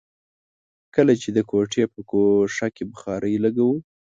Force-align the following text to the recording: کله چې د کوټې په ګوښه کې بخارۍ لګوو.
کله 0.95 1.13
چې 1.21 1.29
د 1.33 1.39
کوټې 1.49 1.83
په 1.93 1.99
ګوښه 2.09 2.67
کې 2.75 2.83
بخارۍ 2.91 3.35
لګوو. 3.45 3.77